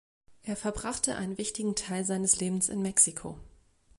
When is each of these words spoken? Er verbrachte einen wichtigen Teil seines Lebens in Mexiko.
Er 0.41 0.55
verbrachte 0.55 1.15
einen 1.15 1.37
wichtigen 1.37 1.75
Teil 1.75 2.05
seines 2.05 2.39
Lebens 2.39 2.69
in 2.69 2.81
Mexiko. 2.81 3.37